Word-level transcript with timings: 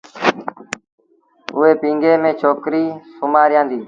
اُئي 1.57 1.71
پيٚگي 1.81 2.13
ميݩ 2.23 2.37
ڇوڪريٚ 2.39 2.99
سُومآريآندي۔ 3.15 3.77